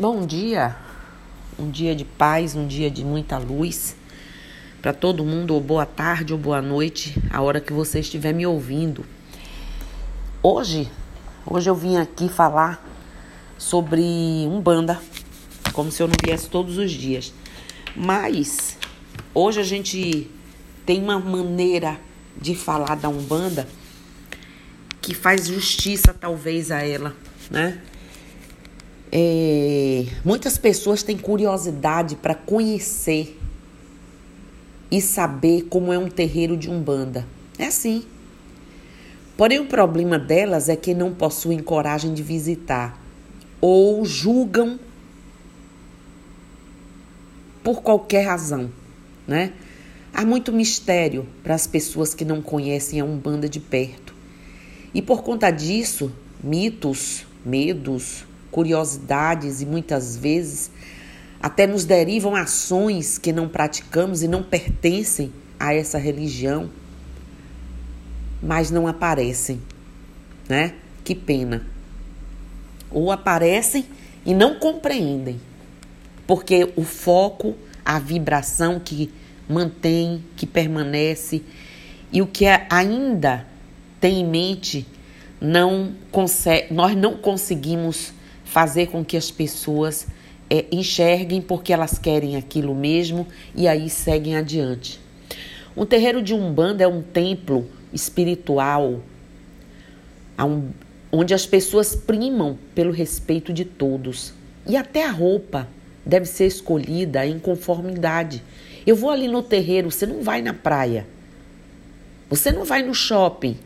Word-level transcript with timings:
Bom 0.00 0.24
dia, 0.24 0.76
um 1.58 1.68
dia 1.72 1.92
de 1.92 2.04
paz, 2.04 2.54
um 2.54 2.68
dia 2.68 2.88
de 2.88 3.04
muita 3.04 3.36
luz 3.36 3.96
para 4.80 4.92
todo 4.92 5.24
mundo, 5.24 5.54
ou 5.54 5.60
boa 5.60 5.84
tarde 5.84 6.32
ou 6.32 6.38
boa 6.38 6.62
noite, 6.62 7.20
a 7.28 7.42
hora 7.42 7.60
que 7.60 7.72
você 7.72 7.98
estiver 7.98 8.32
me 8.32 8.46
ouvindo. 8.46 9.04
Hoje, 10.40 10.88
hoje 11.44 11.68
eu 11.68 11.74
vim 11.74 11.96
aqui 11.96 12.28
falar 12.28 12.80
sobre 13.58 14.00
Umbanda, 14.46 15.02
como 15.72 15.90
se 15.90 16.00
eu 16.00 16.06
não 16.06 16.14
viesse 16.24 16.48
todos 16.48 16.78
os 16.78 16.92
dias. 16.92 17.34
Mas 17.96 18.78
hoje 19.34 19.58
a 19.58 19.64
gente 19.64 20.30
tem 20.86 21.02
uma 21.02 21.18
maneira 21.18 21.98
de 22.40 22.54
falar 22.54 22.94
da 22.94 23.08
Umbanda 23.08 23.66
que 25.02 25.12
faz 25.12 25.48
justiça 25.48 26.14
talvez 26.14 26.70
a 26.70 26.84
ela, 26.84 27.16
né? 27.50 27.82
É, 29.10 29.57
muitas 30.24 30.58
pessoas 30.58 31.02
têm 31.02 31.16
curiosidade 31.16 32.16
para 32.16 32.34
conhecer 32.34 33.38
e 34.90 35.00
saber 35.00 35.66
como 35.68 35.92
é 35.92 35.98
um 35.98 36.08
terreiro 36.08 36.56
de 36.56 36.70
umbanda. 36.70 37.26
É 37.58 37.66
assim. 37.66 38.04
Porém, 39.36 39.60
o 39.60 39.66
problema 39.66 40.18
delas 40.18 40.68
é 40.68 40.76
que 40.76 40.94
não 40.94 41.14
possuem 41.14 41.60
coragem 41.60 42.12
de 42.12 42.22
visitar 42.22 43.00
ou 43.60 44.04
julgam 44.04 44.78
por 47.62 47.82
qualquer 47.82 48.26
razão, 48.26 48.70
né? 49.26 49.52
Há 50.12 50.24
muito 50.24 50.52
mistério 50.52 51.26
para 51.42 51.54
as 51.54 51.66
pessoas 51.66 52.14
que 52.14 52.24
não 52.24 52.40
conhecem 52.40 53.00
a 53.00 53.04
Umbanda 53.04 53.48
de 53.48 53.60
perto. 53.60 54.14
E 54.92 55.02
por 55.02 55.22
conta 55.22 55.50
disso, 55.50 56.10
mitos, 56.42 57.26
medos, 57.44 58.24
curiosidades 58.50 59.60
e 59.60 59.66
muitas 59.66 60.16
vezes 60.16 60.70
até 61.40 61.66
nos 61.66 61.84
derivam 61.84 62.34
ações 62.34 63.18
que 63.18 63.32
não 63.32 63.48
praticamos 63.48 64.22
e 64.22 64.28
não 64.28 64.42
pertencem 64.42 65.32
a 65.58 65.72
essa 65.72 65.98
religião, 65.98 66.70
mas 68.42 68.70
não 68.70 68.86
aparecem, 68.86 69.60
né? 70.48 70.74
Que 71.04 71.14
pena. 71.14 71.64
Ou 72.90 73.12
aparecem 73.12 73.84
e 74.24 74.34
não 74.34 74.58
compreendem, 74.58 75.40
porque 76.26 76.72
o 76.76 76.82
foco, 76.82 77.54
a 77.84 77.98
vibração 77.98 78.80
que 78.80 79.10
mantém, 79.48 80.24
que 80.36 80.46
permanece 80.46 81.42
e 82.12 82.20
o 82.20 82.26
que 82.26 82.46
ainda 82.70 83.46
tem 84.00 84.20
em 84.20 84.26
mente 84.26 84.86
não 85.40 85.92
consegue, 86.10 86.72
nós 86.72 86.96
não 86.96 87.16
conseguimos 87.16 88.12
fazer 88.48 88.86
com 88.86 89.04
que 89.04 89.16
as 89.16 89.30
pessoas 89.30 90.06
é, 90.48 90.64
enxerguem 90.72 91.40
porque 91.40 91.72
elas 91.72 91.98
querem 91.98 92.36
aquilo 92.36 92.74
mesmo 92.74 93.26
e 93.54 93.68
aí 93.68 93.90
seguem 93.90 94.36
adiante. 94.36 94.98
Um 95.76 95.84
terreiro 95.84 96.22
de 96.22 96.34
Umbanda 96.34 96.82
é 96.82 96.88
um 96.88 97.02
templo 97.02 97.68
espiritual 97.92 99.00
onde 101.12 101.34
as 101.34 101.44
pessoas 101.44 101.94
primam 101.94 102.58
pelo 102.74 102.92
respeito 102.92 103.52
de 103.52 103.64
todos. 103.64 104.32
E 104.66 104.76
até 104.76 105.04
a 105.04 105.10
roupa 105.10 105.68
deve 106.06 106.26
ser 106.26 106.46
escolhida 106.46 107.26
em 107.26 107.38
conformidade. 107.38 108.42
Eu 108.86 108.96
vou 108.96 109.10
ali 109.10 109.28
no 109.28 109.42
terreiro, 109.42 109.90
você 109.90 110.06
não 110.06 110.22
vai 110.22 110.40
na 110.40 110.54
praia. 110.54 111.06
Você 112.30 112.50
não 112.50 112.64
vai 112.64 112.82
no 112.82 112.94
shopping. 112.94 113.58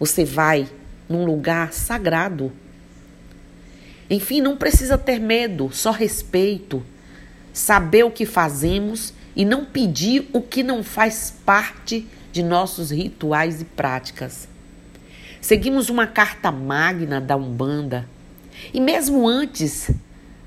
Você 0.00 0.24
vai 0.24 0.66
num 1.08 1.24
lugar 1.24 1.72
sagrado. 1.72 2.52
Enfim, 4.08 4.40
não 4.40 4.56
precisa 4.56 4.96
ter 4.96 5.18
medo, 5.18 5.70
só 5.72 5.90
respeito, 5.90 6.82
saber 7.52 8.04
o 8.04 8.10
que 8.10 8.24
fazemos 8.24 9.12
e 9.34 9.44
não 9.44 9.64
pedir 9.64 10.28
o 10.32 10.40
que 10.40 10.62
não 10.62 10.82
faz 10.82 11.34
parte 11.44 12.06
de 12.32 12.42
nossos 12.42 12.90
rituais 12.90 13.60
e 13.60 13.64
práticas. 13.64 14.48
Seguimos 15.40 15.88
uma 15.88 16.06
carta 16.06 16.50
magna 16.52 17.20
da 17.20 17.36
Umbanda 17.36 18.08
e 18.72 18.80
mesmo 18.80 19.26
antes 19.26 19.90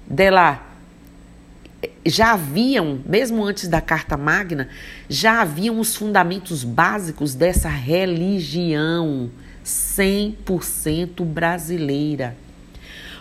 dela 0.08 0.66
já 2.06 2.34
haviam, 2.34 3.00
mesmo 3.06 3.44
antes 3.44 3.68
da 3.68 3.80
Carta 3.80 4.18
Magna, 4.18 4.68
já 5.08 5.42
haviam 5.42 5.80
os 5.80 5.96
fundamentos 5.96 6.64
básicos 6.64 7.34
dessa 7.34 7.70
religião 7.70 9.30
100% 9.64 11.24
brasileira 11.24 12.36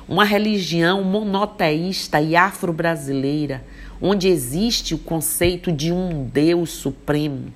uma 0.09 0.25
religião 0.25 1.05
monoteísta 1.05 2.21
e 2.21 2.35
afro-brasileira, 2.35 3.63
onde 4.01 4.29
existe 4.29 4.95
o 4.95 4.99
conceito 4.99 5.71
de 5.71 5.93
um 5.93 6.25
Deus 6.25 6.71
supremo 6.71 7.53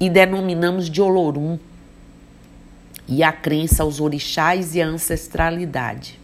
e 0.00 0.08
denominamos 0.10 0.90
de 0.90 1.00
Olorum, 1.00 1.58
e 3.10 3.22
a 3.22 3.32
crença 3.32 3.82
aos 3.82 4.00
orixás 4.00 4.74
e 4.74 4.82
a 4.82 4.86
ancestralidade. 4.86 6.20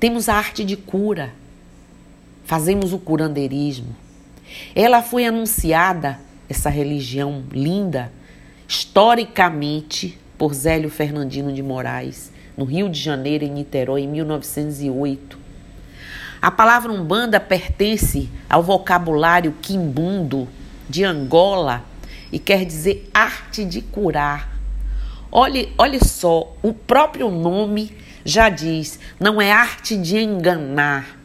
Temos 0.00 0.28
a 0.28 0.34
arte 0.34 0.64
de 0.64 0.74
cura, 0.74 1.34
fazemos 2.44 2.94
o 2.94 2.98
curandeirismo. 2.98 3.94
Ela 4.74 5.02
foi 5.02 5.26
anunciada, 5.26 6.18
essa 6.48 6.70
religião 6.70 7.44
linda, 7.52 8.10
historicamente 8.66 10.18
por 10.38 10.54
Zélio 10.54 10.88
Fernandino 10.88 11.52
de 11.52 11.62
Moraes, 11.62 12.32
no 12.56 12.64
Rio 12.64 12.88
de 12.88 13.00
Janeiro, 13.00 13.44
em 13.44 13.50
Niterói, 13.50 14.02
em 14.02 14.08
1908. 14.08 15.38
A 16.40 16.50
palavra 16.50 16.92
Umbanda 16.92 17.40
pertence 17.40 18.28
ao 18.48 18.62
vocabulário 18.62 19.54
quimbundo 19.62 20.46
de 20.88 21.02
Angola 21.02 21.84
e 22.30 22.38
quer 22.38 22.64
dizer 22.64 23.08
arte 23.14 23.64
de 23.64 23.80
curar. 23.80 24.52
Olhe, 25.32 25.72
olhe 25.78 26.04
só, 26.04 26.54
o 26.62 26.72
próprio 26.72 27.30
nome 27.30 27.96
já 28.24 28.48
diz, 28.48 28.98
não 29.18 29.40
é 29.40 29.50
arte 29.50 29.96
de 29.96 30.18
enganar, 30.18 31.18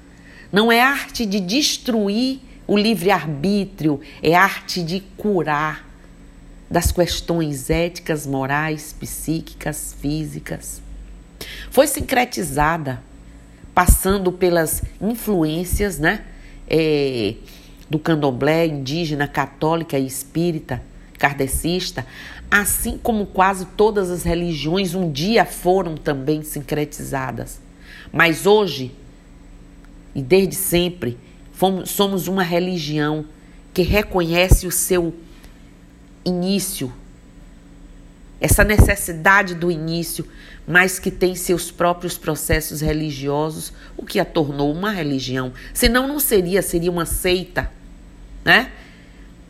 não 0.51 0.71
é 0.71 0.81
arte 0.81 1.25
de 1.25 1.39
destruir 1.39 2.39
o 2.65 2.77
livre-arbítrio, 2.77 3.99
é 4.21 4.35
arte 4.35 4.83
de 4.83 5.01
curar 5.17 5.85
das 6.69 6.91
questões 6.91 7.69
éticas, 7.69 8.25
morais, 8.27 8.93
psíquicas, 8.93 9.95
físicas. 9.99 10.81
Foi 11.69 11.87
sincretizada, 11.87 13.01
passando 13.73 14.31
pelas 14.31 14.83
influências 15.01 15.99
né, 15.99 16.23
é, 16.67 17.35
do 17.89 17.97
candomblé 17.97 18.67
indígena, 18.67 19.27
católica 19.27 19.97
e 19.97 20.05
espírita, 20.05 20.81
kardecista, 21.17 22.05
assim 22.49 22.97
como 22.97 23.25
quase 23.25 23.65
todas 23.65 24.09
as 24.09 24.23
religiões 24.23 24.95
um 24.95 25.11
dia 25.11 25.45
foram 25.45 25.95
também 25.95 26.41
sincretizadas. 26.41 27.61
Mas 28.11 28.45
hoje, 28.45 28.91
e 30.15 30.21
desde 30.21 30.55
sempre, 30.55 31.17
fomos, 31.51 31.89
somos 31.89 32.27
uma 32.27 32.43
religião 32.43 33.25
que 33.73 33.81
reconhece 33.81 34.65
o 34.65 34.71
seu 34.71 35.13
início 36.25 36.91
essa 38.39 38.63
necessidade 38.63 39.53
do 39.53 39.69
início, 39.69 40.25
mas 40.65 40.99
que 40.99 41.11
tem 41.11 41.35
seus 41.35 41.71
próprios 41.71 42.17
processos 42.17 42.81
religiosos, 42.81 43.73
o 43.97 44.05
que 44.05 44.19
a 44.19 44.25
tornou 44.25 44.71
uma 44.71 44.91
religião. 44.91 45.51
Senão 45.73 46.07
não 46.07 46.19
seria, 46.19 46.61
seria 46.61 46.91
uma 46.91 47.05
seita, 47.05 47.71
né? 48.45 48.71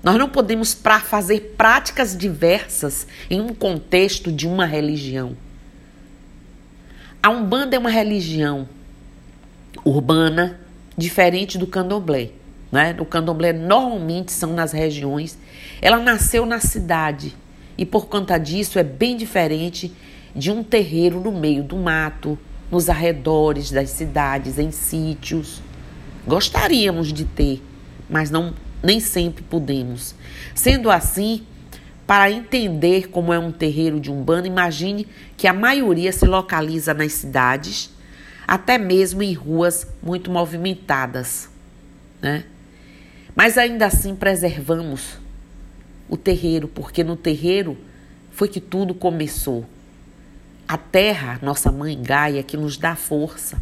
Nós 0.01 0.17
não 0.17 0.29
podemos 0.29 0.73
pra 0.73 0.99
fazer 1.01 1.55
práticas 1.57 2.15
diversas 2.15 3.05
em 3.29 3.41
um 3.41 3.53
contexto 3.53 4.31
de 4.31 4.47
uma 4.47 4.65
religião. 4.65 5.35
A 7.21 7.29
Umbanda 7.29 7.75
é 7.75 7.79
uma 7.79 7.89
religião 7.89 8.67
urbana, 9.83 10.57
diferente 10.97 11.57
do 11.57 11.67
candomblé. 11.67 12.29
Né? 12.71 12.95
O 12.97 13.05
candomblé 13.05 13.51
normalmente 13.51 14.31
são 14.31 14.53
nas 14.53 14.71
regiões. 14.71 15.37
Ela 15.81 15.97
nasceu 15.97 16.45
na 16.45 16.61
cidade 16.61 17.35
e 17.79 17.85
por 17.85 18.07
conta 18.07 18.37
disso 18.37 18.77
é 18.77 18.83
bem 18.83 19.15
diferente 19.15 19.95
de 20.35 20.51
um 20.51 20.61
terreiro 20.61 21.21
no 21.21 21.31
meio 21.31 21.63
do 21.63 21.77
mato, 21.77 22.37
nos 22.69 22.89
arredores 22.89 23.71
das 23.71 23.89
cidades, 23.91 24.59
em 24.59 24.69
sítios. 24.69 25.61
Gostaríamos 26.27 27.13
de 27.13 27.23
ter, 27.23 27.63
mas 28.09 28.29
não 28.29 28.53
nem 28.83 28.99
sempre 28.99 29.45
podemos. 29.45 30.13
Sendo 30.53 30.91
assim, 30.91 31.45
para 32.05 32.29
entender 32.29 33.07
como 33.11 33.31
é 33.31 33.39
um 33.39 33.49
terreiro 33.49 33.97
de 33.97 34.11
umbanda, 34.11 34.45
imagine 34.45 35.07
que 35.37 35.47
a 35.47 35.53
maioria 35.53 36.11
se 36.11 36.25
localiza 36.25 36.93
nas 36.93 37.13
cidades, 37.13 37.91
até 38.45 38.77
mesmo 38.77 39.23
em 39.23 39.31
ruas 39.31 39.87
muito 40.03 40.29
movimentadas, 40.29 41.49
né? 42.21 42.43
Mas 43.33 43.57
ainda 43.57 43.85
assim 43.85 44.17
preservamos 44.17 45.17
o 46.09 46.17
terreiro, 46.17 46.67
porque 46.67 47.03
no 47.03 47.15
terreiro 47.15 47.77
foi 48.31 48.47
que 48.47 48.59
tudo 48.59 48.93
começou. 48.93 49.65
A 50.67 50.77
terra, 50.77 51.39
nossa 51.41 51.71
mãe 51.71 52.01
Gaia, 52.01 52.43
que 52.43 52.57
nos 52.57 52.77
dá 52.77 52.95
força. 52.95 53.61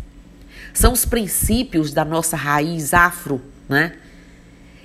São 0.74 0.94
os 0.94 1.06
princípios 1.06 1.92
da 1.92 2.04
nossa 2.04 2.36
raiz 2.36 2.94
afro, 2.94 3.42
né? 3.68 3.94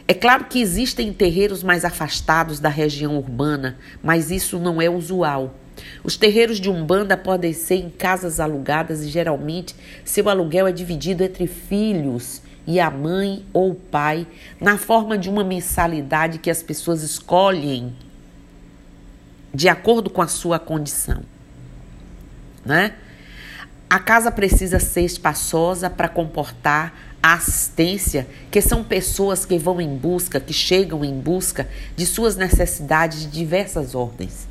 É 0.06 0.14
claro 0.14 0.44
que 0.44 0.60
existem 0.60 1.12
terreiros 1.12 1.62
mais 1.62 1.84
afastados 1.84 2.58
da 2.58 2.68
região 2.68 3.16
urbana, 3.16 3.78
mas 4.02 4.30
isso 4.30 4.58
não 4.58 4.82
é 4.82 4.90
usual. 4.90 5.54
Os 6.04 6.16
terreiros 6.16 6.60
de 6.60 6.68
Umbanda 6.68 7.16
podem 7.16 7.52
ser 7.52 7.76
em 7.76 7.88
casas 7.88 8.40
alugadas 8.40 9.02
e 9.02 9.08
geralmente 9.08 9.74
seu 10.04 10.28
aluguel 10.28 10.66
é 10.66 10.72
dividido 10.72 11.22
entre 11.22 11.46
filhos 11.46 12.42
e 12.66 12.78
a 12.78 12.90
mãe 12.90 13.44
ou 13.52 13.72
o 13.72 13.74
pai, 13.74 14.26
na 14.60 14.78
forma 14.78 15.18
de 15.18 15.28
uma 15.28 15.42
mensalidade 15.42 16.38
que 16.38 16.50
as 16.50 16.62
pessoas 16.62 17.02
escolhem 17.02 17.94
de 19.52 19.68
acordo 19.68 20.08
com 20.08 20.22
a 20.22 20.28
sua 20.28 20.58
condição. 20.58 21.22
Né? 22.64 22.94
A 23.90 23.98
casa 23.98 24.30
precisa 24.30 24.78
ser 24.78 25.02
espaçosa 25.02 25.90
para 25.90 26.08
comportar 26.08 26.94
a 27.22 27.34
assistência, 27.34 28.26
que 28.50 28.60
são 28.60 28.82
pessoas 28.82 29.44
que 29.44 29.58
vão 29.58 29.80
em 29.80 29.96
busca, 29.96 30.40
que 30.40 30.52
chegam 30.52 31.04
em 31.04 31.20
busca 31.20 31.68
de 31.94 32.04
suas 32.04 32.34
necessidades 32.34 33.20
de 33.20 33.26
diversas 33.28 33.94
ordens. 33.94 34.48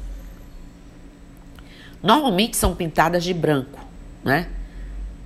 Normalmente 2.02 2.56
são 2.56 2.76
pintadas 2.76 3.24
de 3.24 3.34
branco, 3.34 3.80
né? 4.24 4.48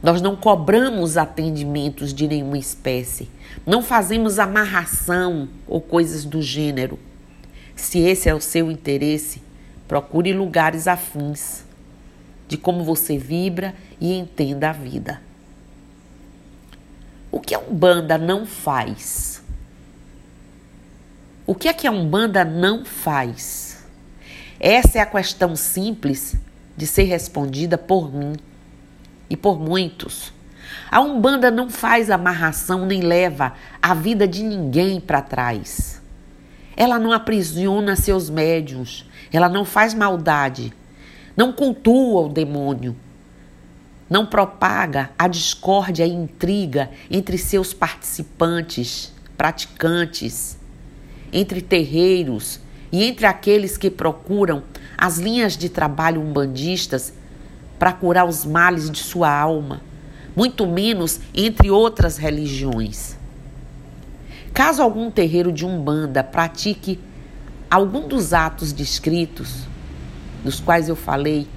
Nós 0.06 0.22
não 0.22 0.36
cobramos 0.36 1.18
atendimentos 1.18 2.14
de 2.14 2.28
nenhuma 2.28 2.60
espécie, 2.60 3.28
não 3.66 3.82
fazemos 3.82 4.38
amarração 4.38 5.50
ou 5.68 5.82
coisas 5.82 6.24
do 6.24 6.44
gênero. 6.44 7.00
Se 7.76 7.98
esse 7.98 8.30
é 8.30 8.36
o 8.36 8.40
seu 8.40 8.70
interesse, 8.70 9.42
procure 9.88 10.32
lugares 10.32 10.88
afins 10.88 11.66
de 12.48 12.56
como 12.56 12.84
você 12.84 13.18
vibra 13.18 13.74
e 14.00 14.14
entenda 14.14 14.70
a 14.70 14.74
vida. 14.74 15.20
O 17.32 17.40
que 17.40 17.56
a 17.56 17.60
Umbanda 17.60 18.16
não 18.16 18.46
faz? 18.46 19.42
O 21.48 21.56
que 21.56 21.68
é 21.68 21.74
que 21.74 21.88
a 21.88 21.92
Umbanda 21.92 22.46
não 22.46 22.86
faz? 22.86 23.84
Essa 24.60 25.00
é 25.00 25.02
a 25.02 25.08
questão 25.08 25.56
simples 25.56 26.36
de 26.78 26.86
ser 26.86 27.06
respondida 27.06 27.76
por 27.76 28.14
mim 28.14 28.36
e 29.30 29.36
por 29.36 29.60
muitos. 29.60 30.34
A 30.92 31.02
Umbanda 31.02 31.52
não 31.52 31.70
faz 31.70 32.10
amarração 32.10 32.86
nem 32.86 33.02
leva 33.02 33.54
a 33.82 33.94
vida 33.94 34.28
de 34.28 34.44
ninguém 34.44 35.00
para 35.00 35.22
trás. 35.22 36.02
Ela 36.76 37.00
não 37.00 37.12
aprisiona 37.12 37.96
seus 37.96 38.30
médios, 38.30 39.06
ela 39.32 39.48
não 39.48 39.64
faz 39.64 39.94
maldade, 39.94 40.74
não 41.36 41.52
cultua 41.52 42.22
o 42.22 42.30
demônio, 42.30 42.96
não 44.10 44.26
propaga 44.26 45.10
a 45.18 45.28
discórdia 45.28 46.06
e 46.06 46.12
intriga 46.12 46.90
entre 47.10 47.38
seus 47.38 47.74
participantes, 47.74 49.14
praticantes, 49.38 50.58
entre 51.32 51.62
terreiros 51.62 52.60
e 52.92 53.04
entre 53.04 53.26
aqueles 53.26 53.78
que 53.78 53.90
procuram 53.90 54.64
as 54.98 55.18
linhas 55.18 55.58
de 55.58 55.70
trabalho 55.70 56.22
umbandistas 56.22 57.14
para 57.78 57.94
curar 57.94 58.26
os 58.26 58.46
males 58.46 58.90
de 58.90 59.00
sua 59.00 59.30
alma, 59.30 59.82
muito 60.36 60.66
menos 60.66 61.20
entre 61.34 61.70
outras 61.70 62.18
religiões. 62.18 63.18
Caso 64.54 64.82
algum 64.82 65.12
terreiro 65.12 65.52
de 65.52 65.66
Umbanda 65.66 66.24
pratique 66.24 67.00
algum 67.70 68.08
dos 68.08 68.34
atos 68.34 68.72
descritos, 68.72 69.68
dos 70.44 70.60
quais 70.60 70.88
eu 70.88 70.96
falei, 70.96 71.48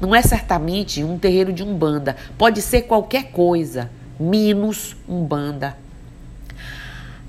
não 0.00 0.14
é 0.14 0.20
certamente 0.20 1.02
um 1.02 1.18
terreiro 1.18 1.52
de 1.52 1.62
Umbanda, 1.62 2.16
pode 2.36 2.60
ser 2.60 2.82
qualquer 2.82 3.30
coisa, 3.30 3.90
menos 4.18 4.96
Umbanda. 5.08 5.76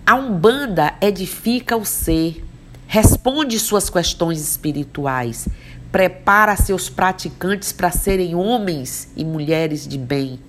A 0.05 0.15
Umbanda 0.15 0.93
edifica 1.01 1.77
o 1.77 1.85
ser, 1.85 2.43
responde 2.87 3.59
suas 3.59 3.89
questões 3.89 4.41
espirituais, 4.41 5.47
prepara 5.91 6.55
seus 6.55 6.89
praticantes 6.89 7.71
para 7.71 7.91
serem 7.91 8.35
homens 8.35 9.09
e 9.15 9.23
mulheres 9.23 9.87
de 9.87 9.97
bem, 9.97 10.39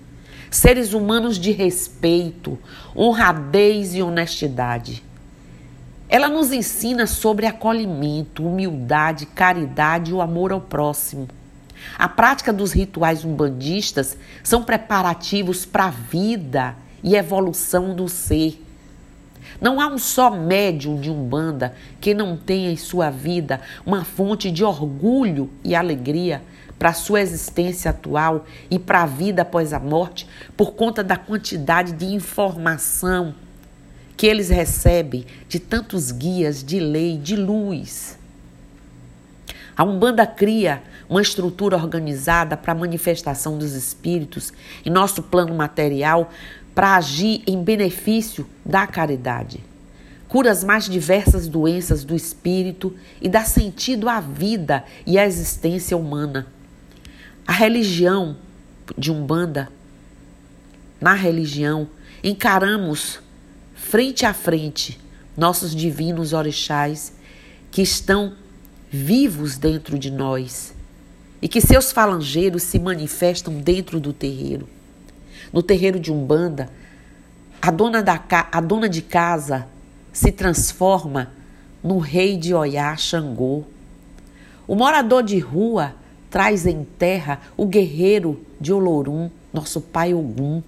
seres 0.50 0.92
humanos 0.92 1.38
de 1.38 1.50
respeito, 1.50 2.58
honradez 2.96 3.94
e 3.94 4.02
honestidade. 4.02 5.02
Ela 6.08 6.28
nos 6.28 6.52
ensina 6.52 7.06
sobre 7.06 7.46
acolhimento, 7.46 8.46
humildade, 8.46 9.26
caridade 9.26 10.10
e 10.10 10.14
o 10.14 10.22
amor 10.22 10.52
ao 10.52 10.60
próximo. 10.60 11.28
A 11.98 12.08
prática 12.08 12.52
dos 12.52 12.72
rituais 12.72 13.24
umbandistas 13.24 14.16
são 14.42 14.62
preparativos 14.62 15.64
para 15.66 15.84
a 15.86 15.90
vida 15.90 16.74
e 17.02 17.14
evolução 17.14 17.94
do 17.94 18.08
ser. 18.08 18.64
Não 19.60 19.80
há 19.80 19.86
um 19.88 19.98
só 19.98 20.30
médium 20.30 21.00
de 21.00 21.10
Umbanda 21.10 21.74
que 22.00 22.14
não 22.14 22.36
tenha 22.36 22.70
em 22.70 22.76
sua 22.76 23.10
vida 23.10 23.60
uma 23.84 24.04
fonte 24.04 24.50
de 24.50 24.62
orgulho 24.62 25.50
e 25.64 25.74
alegria 25.74 26.42
para 26.78 26.90
a 26.90 26.94
sua 26.94 27.20
existência 27.20 27.90
atual 27.90 28.46
e 28.70 28.78
para 28.78 29.02
a 29.02 29.06
vida 29.06 29.42
após 29.42 29.72
a 29.72 29.80
morte 29.80 30.28
por 30.56 30.74
conta 30.74 31.02
da 31.02 31.16
quantidade 31.16 31.92
de 31.92 32.06
informação 32.06 33.34
que 34.16 34.26
eles 34.26 34.48
recebem 34.48 35.24
de 35.48 35.58
tantos 35.58 36.12
guias 36.12 36.62
de 36.62 36.78
lei, 36.78 37.18
de 37.18 37.36
luz. 37.36 38.18
A 39.76 39.84
Umbanda 39.84 40.26
cria 40.26 40.82
uma 41.08 41.22
estrutura 41.22 41.76
organizada 41.76 42.56
para 42.56 42.72
a 42.72 42.74
manifestação 42.74 43.56
dos 43.56 43.74
espíritos 43.74 44.52
em 44.84 44.90
nosso 44.90 45.22
plano 45.22 45.54
material 45.54 46.30
para 46.78 46.94
agir 46.94 47.42
em 47.44 47.60
benefício 47.60 48.46
da 48.64 48.86
caridade. 48.86 49.58
Cura 50.28 50.52
as 50.52 50.62
mais 50.62 50.88
diversas 50.88 51.48
doenças 51.48 52.04
do 52.04 52.14
espírito 52.14 52.94
e 53.20 53.28
dá 53.28 53.42
sentido 53.42 54.08
à 54.08 54.20
vida 54.20 54.84
e 55.04 55.18
à 55.18 55.26
existência 55.26 55.96
humana. 55.96 56.46
A 57.44 57.52
religião 57.52 58.36
de 58.96 59.10
Umbanda, 59.10 59.68
na 61.00 61.14
religião, 61.14 61.88
encaramos 62.22 63.18
frente 63.74 64.24
a 64.24 64.32
frente 64.32 65.00
nossos 65.36 65.74
divinos 65.74 66.32
orixás 66.32 67.12
que 67.72 67.82
estão 67.82 68.34
vivos 68.88 69.58
dentro 69.58 69.98
de 69.98 70.12
nós 70.12 70.72
e 71.42 71.48
que 71.48 71.60
seus 71.60 71.90
falangeiros 71.90 72.62
se 72.62 72.78
manifestam 72.78 73.54
dentro 73.54 73.98
do 73.98 74.12
terreiro. 74.12 74.77
No 75.52 75.62
terreiro 75.62 75.98
de 75.98 76.12
Umbanda, 76.12 76.70
a 77.60 77.70
dona, 77.70 78.02
da, 78.02 78.22
a 78.52 78.60
dona 78.60 78.88
de 78.88 79.02
casa 79.02 79.66
se 80.12 80.30
transforma 80.30 81.32
no 81.82 81.98
rei 81.98 82.36
de 82.36 82.54
Oiá 82.54 82.96
Xangô. 82.96 83.64
O 84.66 84.74
morador 84.74 85.22
de 85.22 85.38
rua 85.38 85.94
traz 86.30 86.66
em 86.66 86.84
terra 86.84 87.40
o 87.56 87.66
guerreiro 87.66 88.40
de 88.60 88.72
Olorum, 88.72 89.30
nosso 89.52 89.80
pai 89.80 90.12
Ogum. 90.12 90.62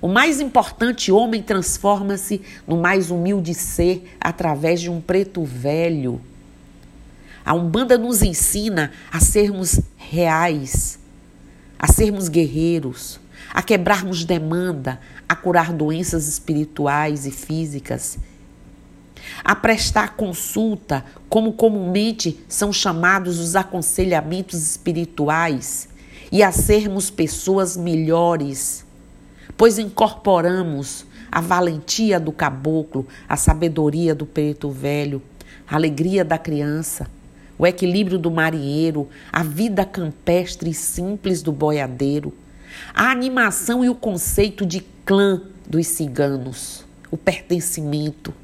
O 0.00 0.08
mais 0.08 0.40
importante 0.40 1.12
homem 1.12 1.42
transforma-se 1.42 2.42
no 2.66 2.76
mais 2.76 3.10
humilde 3.10 3.54
ser 3.54 4.16
através 4.20 4.80
de 4.80 4.90
um 4.90 5.00
preto 5.00 5.44
velho 5.44 6.20
a 7.48 7.54
Umbanda 7.54 7.96
nos 7.96 8.20
ensina 8.20 8.92
a 9.10 9.20
sermos 9.20 9.80
reais, 9.96 10.98
a 11.78 11.90
sermos 11.90 12.28
guerreiros, 12.28 13.18
a 13.52 13.62
quebrarmos 13.62 14.24
demanda, 14.24 15.00
a 15.28 15.34
curar 15.34 15.72
doenças 15.72 16.28
espirituais 16.28 17.26
e 17.26 17.30
físicas, 17.30 18.18
a 19.44 19.54
prestar 19.54 20.16
consulta, 20.16 21.04
como 21.28 21.52
comumente 21.52 22.40
são 22.48 22.72
chamados 22.72 23.38
os 23.38 23.56
aconselhamentos 23.56 24.62
espirituais, 24.62 25.88
e 26.30 26.42
a 26.42 26.52
sermos 26.52 27.10
pessoas 27.10 27.76
melhores, 27.76 28.84
pois 29.56 29.78
incorporamos 29.78 31.06
a 31.32 31.40
valentia 31.40 32.20
do 32.20 32.32
caboclo, 32.32 33.06
a 33.28 33.36
sabedoria 33.36 34.14
do 34.14 34.26
preto 34.26 34.70
velho, 34.70 35.22
a 35.66 35.74
alegria 35.74 36.24
da 36.24 36.36
criança 36.36 37.08
o 37.58 37.66
equilíbrio 37.66 38.18
do 38.18 38.30
marinheiro, 38.30 39.08
a 39.32 39.42
vida 39.42 39.84
campestre 39.84 40.70
e 40.70 40.74
simples 40.74 41.42
do 41.42 41.50
boiadeiro, 41.50 42.32
a 42.94 43.10
animação 43.10 43.84
e 43.84 43.88
o 43.88 43.94
conceito 43.94 44.64
de 44.66 44.80
clã 45.04 45.42
dos 45.66 45.86
ciganos, 45.86 46.84
o 47.10 47.16
pertencimento, 47.16 48.34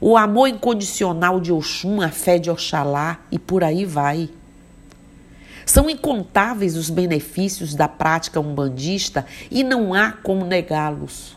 o 0.00 0.16
amor 0.16 0.48
incondicional 0.48 1.40
de 1.40 1.52
Oxum, 1.52 2.00
a 2.00 2.08
fé 2.08 2.38
de 2.38 2.50
Oxalá 2.50 3.20
e 3.30 3.38
por 3.38 3.64
aí 3.64 3.84
vai. 3.84 4.30
São 5.66 5.90
incontáveis 5.90 6.76
os 6.76 6.88
benefícios 6.88 7.74
da 7.74 7.88
prática 7.88 8.40
umbandista 8.40 9.26
e 9.50 9.62
não 9.62 9.92
há 9.92 10.12
como 10.12 10.44
negá-los. 10.44 11.36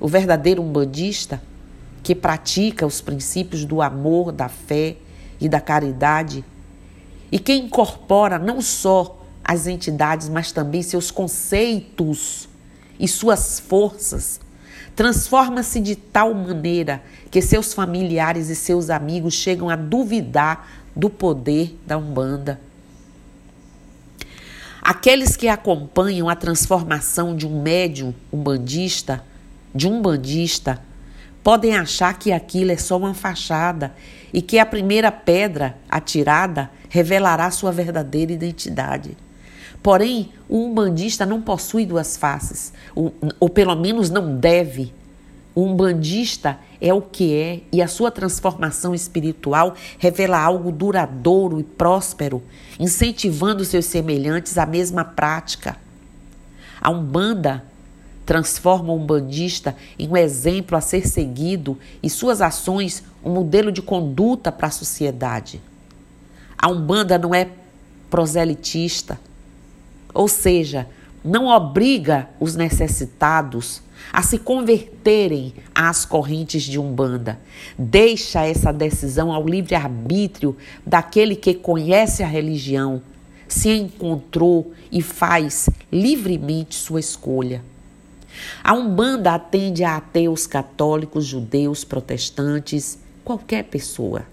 O 0.00 0.08
verdadeiro 0.08 0.62
umbandista, 0.62 1.42
que 2.02 2.14
pratica 2.14 2.86
os 2.86 3.00
princípios 3.00 3.64
do 3.64 3.82
amor, 3.82 4.32
da 4.32 4.48
fé, 4.48 4.96
e 5.42 5.48
da 5.48 5.60
caridade, 5.60 6.44
e 7.30 7.36
que 7.36 7.52
incorpora 7.52 8.38
não 8.38 8.60
só 8.60 9.21
as 9.44 9.66
entidades, 9.66 10.28
mas 10.28 10.52
também 10.52 10.82
seus 10.82 11.10
conceitos 11.10 12.48
e 12.98 13.08
suas 13.08 13.58
forças, 13.58 14.40
transforma-se 14.94 15.80
de 15.80 15.96
tal 15.96 16.34
maneira 16.34 17.02
que 17.30 17.40
seus 17.40 17.72
familiares 17.72 18.48
e 18.48 18.54
seus 18.54 18.90
amigos 18.90 19.34
chegam 19.34 19.68
a 19.68 19.76
duvidar 19.76 20.68
do 20.94 21.08
poder 21.08 21.78
da 21.86 21.96
Umbanda. 21.96 22.60
Aqueles 24.82 25.36
que 25.36 25.48
acompanham 25.48 26.28
a 26.28 26.34
transformação 26.34 27.36
de 27.36 27.46
um 27.46 27.62
médium 27.62 28.12
umbandista, 28.32 29.24
de 29.74 29.86
um 29.86 30.02
bandista, 30.02 30.80
podem 31.42 31.76
achar 31.76 32.18
que 32.18 32.32
aquilo 32.32 32.72
é 32.72 32.76
só 32.76 32.98
uma 32.98 33.14
fachada 33.14 33.94
e 34.32 34.42
que 34.42 34.58
a 34.58 34.66
primeira 34.66 35.10
pedra 35.10 35.76
atirada 35.88 36.70
revelará 36.88 37.50
sua 37.50 37.72
verdadeira 37.72 38.32
identidade. 38.32 39.16
Porém, 39.82 40.30
o 40.48 40.58
umbandista 40.66 41.26
não 41.26 41.42
possui 41.42 41.84
duas 41.84 42.16
faces, 42.16 42.72
ou, 42.94 43.12
ou 43.40 43.48
pelo 43.48 43.74
menos 43.74 44.10
não 44.10 44.36
deve. 44.36 44.92
O 45.54 45.64
umbandista 45.64 46.58
é 46.80 46.94
o 46.94 47.02
que 47.02 47.34
é 47.34 47.60
e 47.70 47.82
a 47.82 47.88
sua 47.88 48.10
transformação 48.10 48.94
espiritual 48.94 49.74
revela 49.98 50.38
algo 50.38 50.72
duradouro 50.72 51.60
e 51.60 51.64
próspero, 51.64 52.42
incentivando 52.78 53.64
seus 53.64 53.84
semelhantes 53.86 54.56
à 54.56 54.64
mesma 54.64 55.04
prática. 55.04 55.76
A 56.80 56.90
Umbanda 56.90 57.64
transforma 58.24 58.92
o 58.92 58.96
umbandista 58.96 59.76
em 59.98 60.08
um 60.08 60.16
exemplo 60.16 60.76
a 60.76 60.80
ser 60.80 61.06
seguido 61.06 61.78
e 62.02 62.08
suas 62.08 62.40
ações 62.40 63.02
um 63.24 63.30
modelo 63.30 63.70
de 63.70 63.82
conduta 63.82 64.50
para 64.50 64.68
a 64.68 64.70
sociedade. 64.70 65.60
A 66.56 66.68
Umbanda 66.68 67.18
não 67.18 67.34
é 67.34 67.48
proselitista, 68.08 69.20
ou 70.12 70.28
seja, 70.28 70.86
não 71.24 71.46
obriga 71.46 72.28
os 72.40 72.56
necessitados 72.56 73.82
a 74.12 74.22
se 74.22 74.38
converterem 74.38 75.54
às 75.74 76.04
correntes 76.04 76.64
de 76.64 76.78
Umbanda. 76.78 77.38
Deixa 77.78 78.44
essa 78.44 78.72
decisão 78.72 79.32
ao 79.32 79.46
livre-arbítrio 79.46 80.56
daquele 80.84 81.36
que 81.36 81.54
conhece 81.54 82.22
a 82.22 82.26
religião, 82.26 83.00
se 83.46 83.70
encontrou 83.70 84.72
e 84.90 85.00
faz 85.00 85.68
livremente 85.90 86.74
sua 86.74 87.00
escolha. 87.00 87.62
A 88.64 88.72
Umbanda 88.74 89.34
atende 89.34 89.84
a 89.84 89.96
ateus, 89.96 90.46
católicos, 90.46 91.24
judeus, 91.24 91.84
protestantes, 91.84 92.98
qualquer 93.24 93.64
pessoa. 93.64 94.24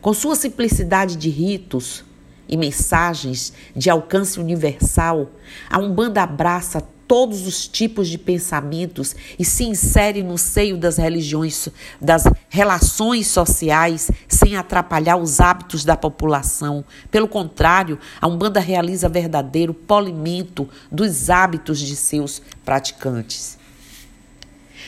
Com 0.00 0.12
sua 0.14 0.34
simplicidade 0.34 1.16
de 1.16 1.28
ritos 1.28 2.02
e 2.48 2.56
mensagens 2.56 3.52
de 3.74 3.90
alcance 3.90 4.38
universal, 4.38 5.30
a 5.68 5.78
Umbanda 5.78 6.22
abraça 6.22 6.80
todos 7.06 7.46
os 7.46 7.68
tipos 7.68 8.08
de 8.08 8.18
pensamentos 8.18 9.14
e 9.38 9.44
se 9.44 9.64
insere 9.64 10.22
no 10.22 10.38
seio 10.38 10.76
das 10.76 10.96
religiões, 10.96 11.68
das 12.00 12.24
relações 12.48 13.26
sociais, 13.26 14.10
sem 14.28 14.56
atrapalhar 14.56 15.16
os 15.16 15.40
hábitos 15.40 15.84
da 15.84 15.96
população. 15.96 16.84
Pelo 17.10 17.28
contrário, 17.28 17.98
a 18.20 18.26
Umbanda 18.26 18.60
realiza 18.60 19.08
verdadeiro 19.08 19.74
polimento 19.74 20.68
dos 20.90 21.30
hábitos 21.30 21.78
de 21.78 21.94
seus 21.94 22.40
praticantes. 22.64 23.58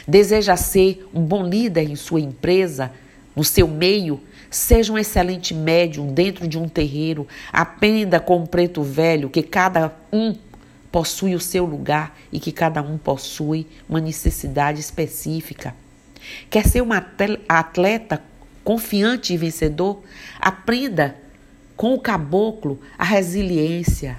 Deseja 0.07 0.57
ser 0.57 1.09
um 1.13 1.23
bom 1.23 1.45
líder 1.47 1.91
em 1.91 1.97
sua 1.97 2.21
empresa, 2.21 2.93
no 3.35 3.45
seu 3.45 3.69
meio, 3.69 4.21
Seja 4.51 4.93
um 4.93 4.99
excelente 4.99 5.53
médium 5.53 6.13
dentro 6.13 6.47
de 6.47 6.59
um 6.59 6.69
terreiro. 6.69 7.27
Aprenda 7.53 8.21
com 8.21 8.43
o 8.43 8.47
preto 8.47 8.83
velho 8.83 9.31
que 9.31 9.43
cada 9.43 9.93
um 10.13 10.35
possui 10.91 11.35
o 11.35 11.41
seu 11.41 11.65
lugar 11.65 12.17
e 12.33 12.41
que 12.41 12.53
cada 12.53 12.81
um 12.81 12.97
possui 12.97 13.67
uma 13.89 14.01
necessidade 14.01 14.81
específica. 14.81 15.75
Quer 16.49 16.67
ser 16.67 16.83
um 16.83 16.91
atleta 17.49 18.23
confiante 18.65 19.35
e 19.35 19.37
vencedor? 19.37 20.03
Aprenda 20.41 21.17
com 21.77 21.93
o 21.95 22.01
caboclo 22.01 22.81
a 22.99 23.05
resiliência 23.05 24.19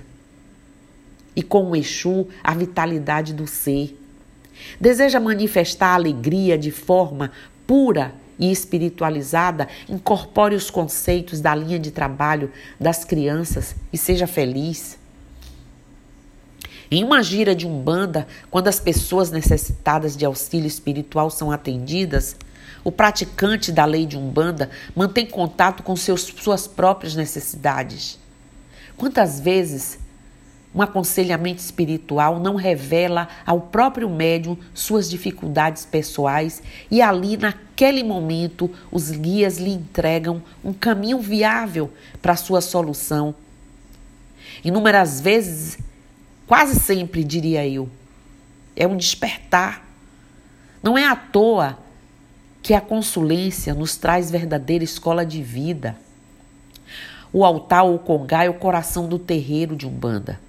e 1.35 1.41
com 1.41 1.71
o 1.71 1.75
Exu 1.75 2.27
a 2.43 2.53
vitalidade 2.53 3.33
do 3.33 3.47
ser. 3.47 3.97
Deseja 4.79 5.19
manifestar 5.19 5.89
a 5.89 5.95
alegria 5.95 6.57
de 6.57 6.71
forma 6.71 7.31
pura 7.65 8.13
e 8.39 8.51
espiritualizada? 8.51 9.67
Incorpore 9.89 10.55
os 10.55 10.69
conceitos 10.69 11.41
da 11.41 11.53
linha 11.55 11.79
de 11.79 11.91
trabalho 11.91 12.51
das 12.79 13.03
crianças 13.03 13.75
e 13.91 13.97
seja 13.97 14.27
feliz. 14.27 14.97
Em 16.89 17.03
uma 17.03 17.21
gira 17.21 17.53
de 17.53 17.67
umbanda, 17.67 18.27
quando 18.49 18.69
as 18.69 18.79
pessoas 18.79 19.29
necessitadas 19.29 20.15
de 20.15 20.25
auxílio 20.25 20.67
espiritual 20.67 21.29
são 21.29 21.51
atendidas, 21.51 22.35
o 22.83 22.91
praticante 22.91 23.71
da 23.71 23.83
lei 23.83 24.05
de 24.05 24.17
umbanda 24.17 24.69
mantém 24.95 25.25
contato 25.25 25.83
com 25.83 25.95
seus, 25.95 26.21
suas 26.21 26.65
próprias 26.65 27.15
necessidades. 27.15 28.17
Quantas 28.95 29.39
vezes 29.39 29.99
um 30.73 30.81
aconselhamento 30.81 31.59
espiritual 31.59 32.39
não 32.39 32.55
revela 32.55 33.27
ao 33.45 33.61
próprio 33.61 34.09
médium 34.09 34.57
suas 34.73 35.09
dificuldades 35.09 35.85
pessoais 35.85 36.61
e 36.91 37.01
ali, 37.01 37.37
naquele 37.37 38.03
momento, 38.03 38.69
os 38.91 39.09
guias 39.09 39.57
lhe 39.57 39.71
entregam 39.71 40.41
um 40.63 40.73
caminho 40.73 41.19
viável 41.19 41.91
para 42.21 42.35
sua 42.35 42.61
solução. 42.61 43.33
Inúmeras 44.63 45.21
vezes 45.21 45.77
Quase 46.47 46.79
sempre, 46.79 47.25
diria 47.25 47.67
eu. 47.67 47.89
É 48.73 48.87
um 48.87 48.95
despertar. 48.95 49.85
Não 50.81 50.97
é 50.97 51.05
à 51.05 51.15
toa 51.15 51.77
que 52.63 52.73
a 52.73 52.79
consulência 52.79 53.73
nos 53.73 53.97
traz 53.97 54.31
verdadeira 54.31 54.83
escola 54.83 55.25
de 55.25 55.43
vida. 55.43 55.97
O 57.33 57.43
altar 57.43 57.83
ou 57.83 57.95
o 57.95 57.99
congá 57.99 58.45
é 58.45 58.49
o 58.49 58.53
coração 58.53 59.09
do 59.09 59.19
terreiro 59.19 59.75
de 59.75 59.85
Umbanda. 59.85 60.39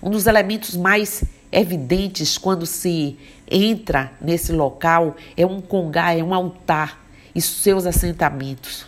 Um 0.00 0.10
dos 0.10 0.26
elementos 0.26 0.76
mais 0.76 1.24
evidentes 1.50 2.38
quando 2.38 2.64
se 2.64 3.18
entra 3.50 4.12
nesse 4.20 4.52
local 4.52 5.16
é 5.36 5.44
um 5.44 5.60
congá, 5.60 6.14
é 6.14 6.22
um 6.22 6.32
altar 6.32 7.04
e 7.34 7.40
seus 7.40 7.86
assentamentos. 7.86 8.86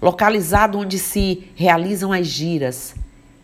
Localizado 0.00 0.78
onde 0.78 0.98
se 0.98 1.48
realizam 1.54 2.12
as 2.12 2.26
giras, 2.26 2.94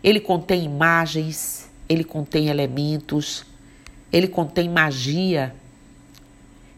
ele 0.03 0.19
contém 0.19 0.65
imagens, 0.65 1.69
ele 1.87 2.03
contém 2.03 2.47
elementos, 2.47 3.45
ele 4.11 4.27
contém 4.27 4.69
magia. 4.69 5.55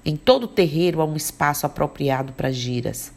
Em 0.06 0.16
todo 0.16 0.48
terreiro 0.48 1.02
há 1.02 1.06
um 1.06 1.16
espaço 1.16 1.66
apropriado 1.66 2.34
para 2.34 2.52
giras. 2.52 3.12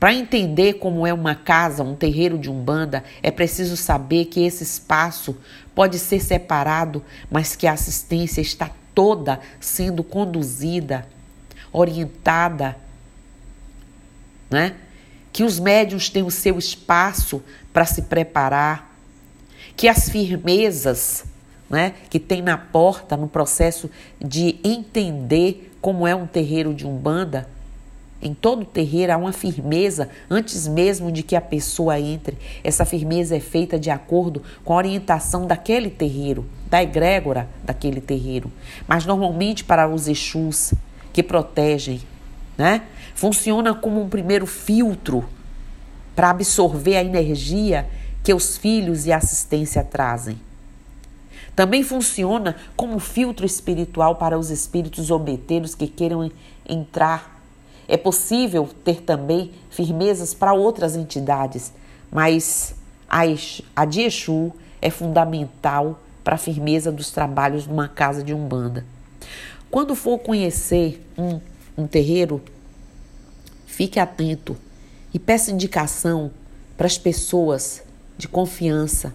Para 0.00 0.14
entender 0.14 0.74
como 0.74 1.06
é 1.06 1.12
uma 1.12 1.34
casa, 1.34 1.84
um 1.84 1.94
terreiro 1.94 2.38
de 2.38 2.50
umbanda, 2.50 3.04
é 3.22 3.30
preciso 3.30 3.76
saber 3.76 4.24
que 4.24 4.42
esse 4.42 4.64
espaço 4.64 5.36
pode 5.74 5.98
ser 5.98 6.20
separado, 6.20 7.04
mas 7.30 7.54
que 7.54 7.66
a 7.66 7.72
assistência 7.72 8.40
está 8.40 8.70
toda 8.94 9.38
sendo 9.60 10.02
conduzida, 10.02 11.06
orientada, 11.70 12.76
né? 14.48 14.74
Que 15.32 15.44
os 15.44 15.60
médiums 15.60 16.08
têm 16.08 16.22
o 16.22 16.30
seu 16.30 16.58
espaço 16.58 17.42
para 17.70 17.84
se 17.84 18.02
preparar, 18.02 18.90
que 19.76 19.86
as 19.86 20.08
firmezas 20.08 21.24
né, 21.70 21.94
que 22.10 22.18
tem 22.18 22.42
na 22.42 22.58
porta 22.58 23.16
no 23.16 23.28
processo 23.28 23.88
de 24.20 24.58
entender 24.64 25.72
como 25.80 26.06
é 26.06 26.14
um 26.14 26.26
terreiro 26.26 26.74
de 26.74 26.84
umbanda. 26.84 27.48
Em 28.22 28.34
todo 28.34 28.64
terreiro 28.64 29.12
há 29.12 29.16
uma 29.16 29.32
firmeza 29.32 30.10
antes 30.28 30.68
mesmo 30.68 31.10
de 31.10 31.22
que 31.22 31.34
a 31.34 31.40
pessoa 31.40 31.98
entre. 31.98 32.36
Essa 32.62 32.84
firmeza 32.84 33.36
é 33.36 33.40
feita 33.40 33.78
de 33.78 33.90
acordo 33.90 34.42
com 34.64 34.74
a 34.74 34.76
orientação 34.76 35.46
daquele 35.46 35.88
terreiro, 35.88 36.44
da 36.68 36.82
egrégora 36.82 37.48
daquele 37.64 38.00
terreiro. 38.00 38.52
Mas 38.86 39.06
normalmente 39.06 39.64
para 39.64 39.88
os 39.88 40.06
Exus 40.06 40.74
que 41.12 41.22
protegem, 41.22 42.00
né? 42.58 42.82
Funciona 43.14 43.74
como 43.74 44.02
um 44.02 44.08
primeiro 44.08 44.46
filtro 44.46 45.24
para 46.14 46.30
absorver 46.30 46.96
a 46.96 47.04
energia 47.04 47.88
que 48.22 48.34
os 48.34 48.58
filhos 48.58 49.06
e 49.06 49.12
a 49.12 49.16
assistência 49.16 49.82
trazem. 49.82 50.38
Também 51.56 51.82
funciona 51.82 52.56
como 52.76 52.98
filtro 52.98 53.44
espiritual 53.44 54.16
para 54.16 54.38
os 54.38 54.50
espíritos 54.50 55.10
obeteiros 55.10 55.74
que 55.74 55.86
queiram 55.86 56.30
entrar. 56.68 57.39
É 57.92 57.96
possível 57.96 58.70
ter 58.84 59.02
também 59.02 59.50
firmezas 59.68 60.32
para 60.32 60.52
outras 60.52 60.94
entidades, 60.94 61.72
mas 62.08 62.72
a 63.08 63.84
de 63.84 64.02
Exu 64.02 64.52
é 64.80 64.88
fundamental 64.90 65.98
para 66.22 66.36
a 66.36 66.38
firmeza 66.38 66.92
dos 66.92 67.10
trabalhos 67.10 67.66
numa 67.66 67.88
casa 67.88 68.22
de 68.22 68.32
umbanda. 68.32 68.86
Quando 69.72 69.96
for 69.96 70.20
conhecer 70.20 71.04
um, 71.18 71.40
um 71.76 71.84
terreiro, 71.88 72.40
fique 73.66 73.98
atento 73.98 74.56
e 75.12 75.18
peça 75.18 75.50
indicação 75.50 76.30
para 76.76 76.86
as 76.86 76.96
pessoas 76.96 77.82
de 78.16 78.28
confiança. 78.28 79.12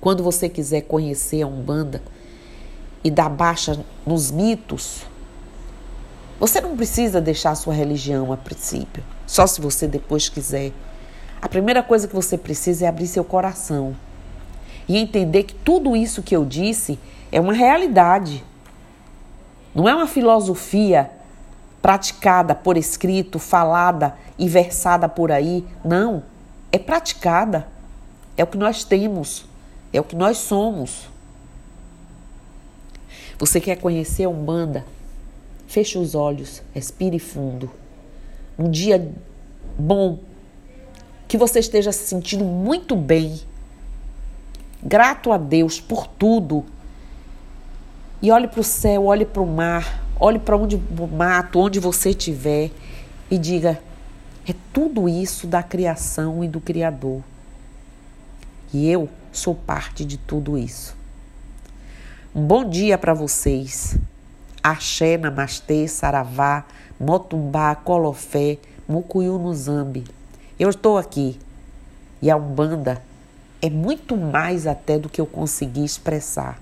Quando 0.00 0.22
você 0.22 0.48
quiser 0.48 0.80
conhecer 0.80 1.42
a 1.42 1.46
Umbanda 1.46 2.00
e 3.04 3.10
dar 3.10 3.28
baixa 3.28 3.84
nos 4.06 4.30
mitos, 4.30 5.04
você 6.38 6.60
não 6.60 6.76
precisa 6.76 7.20
deixar 7.20 7.52
a 7.52 7.54
sua 7.54 7.72
religião 7.72 8.32
a 8.32 8.36
princípio, 8.36 9.02
só 9.26 9.46
se 9.46 9.60
você 9.60 9.86
depois 9.86 10.28
quiser. 10.28 10.72
A 11.40 11.48
primeira 11.48 11.82
coisa 11.82 12.06
que 12.06 12.14
você 12.14 12.36
precisa 12.36 12.84
é 12.84 12.88
abrir 12.88 13.06
seu 13.06 13.24
coração 13.24 13.96
e 14.88 14.96
entender 14.98 15.44
que 15.44 15.54
tudo 15.54 15.96
isso 15.96 16.22
que 16.22 16.36
eu 16.36 16.44
disse 16.44 16.98
é 17.32 17.40
uma 17.40 17.52
realidade. 17.52 18.44
Não 19.74 19.88
é 19.88 19.94
uma 19.94 20.06
filosofia 20.06 21.10
praticada 21.82 22.54
por 22.54 22.76
escrito, 22.76 23.38
falada 23.38 24.16
e 24.38 24.48
versada 24.48 25.08
por 25.08 25.32
aí. 25.32 25.64
Não. 25.84 26.22
É 26.72 26.78
praticada. 26.78 27.66
É 28.36 28.44
o 28.44 28.46
que 28.46 28.58
nós 28.58 28.84
temos. 28.84 29.46
É 29.92 30.00
o 30.00 30.04
que 30.04 30.16
nós 30.16 30.38
somos. 30.38 31.08
Você 33.38 33.60
quer 33.60 33.76
conhecer 33.76 34.24
a 34.24 34.28
Umbanda? 34.28 34.84
Feche 35.66 35.98
os 35.98 36.14
olhos, 36.14 36.62
respire 36.72 37.18
fundo. 37.18 37.70
Um 38.58 38.70
dia 38.70 39.12
bom, 39.78 40.18
que 41.28 41.36
você 41.36 41.58
esteja 41.58 41.92
se 41.92 42.06
sentindo 42.06 42.44
muito 42.44 42.94
bem, 42.94 43.40
grato 44.82 45.32
a 45.32 45.38
Deus 45.38 45.80
por 45.80 46.06
tudo. 46.06 46.64
E 48.22 48.30
olhe 48.30 48.48
para 48.48 48.60
o 48.60 48.64
céu, 48.64 49.06
olhe 49.06 49.26
para 49.26 49.42
o 49.42 49.46
mar, 49.46 50.04
olhe 50.18 50.38
para 50.38 50.56
onde 50.56 50.76
o 50.76 51.06
mato, 51.06 51.58
onde 51.58 51.78
você 51.78 52.10
estiver 52.10 52.70
e 53.30 53.36
diga: 53.36 53.78
é 54.48 54.54
tudo 54.72 55.08
isso 55.08 55.46
da 55.46 55.62
criação 55.62 56.42
e 56.44 56.48
do 56.48 56.60
Criador. 56.60 57.20
E 58.72 58.88
eu 58.88 59.08
sou 59.32 59.54
parte 59.54 60.04
de 60.04 60.16
tudo 60.16 60.56
isso. 60.56 60.96
Um 62.34 62.42
bom 62.46 62.68
dia 62.68 62.96
para 62.96 63.12
vocês. 63.12 63.96
Axé, 64.66 65.16
Namastê, 65.16 65.86
Saravá, 65.86 66.64
Motumbá, 66.98 67.76
Colofé, 67.76 68.58
Mucuyu 68.88 69.38
no 69.38 69.54
Zambi. 69.54 70.02
Eu 70.58 70.68
estou 70.70 70.98
aqui 70.98 71.38
e 72.20 72.28
a 72.28 72.36
Umbanda 72.36 73.00
é 73.62 73.70
muito 73.70 74.16
mais 74.16 74.66
até 74.66 74.98
do 74.98 75.08
que 75.08 75.20
eu 75.20 75.26
consegui 75.26 75.84
expressar. 75.84 76.60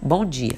Bom 0.00 0.24
dia. 0.24 0.56